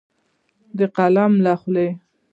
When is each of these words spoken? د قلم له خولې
د 0.77 0.79
قلم 0.95 1.33
له 1.43 1.53
خولې 1.59 1.87